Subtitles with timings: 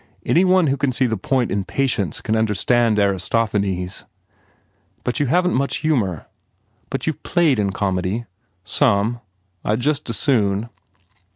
[0.25, 4.05] Any one who can see the point in Patience can under stand Aristophanes....
[5.03, 6.25] But you haven t much humour.
[6.89, 8.25] But you ve played in comedy?"
[8.63, 9.21] "Some.
[9.63, 10.69] I d just as soon."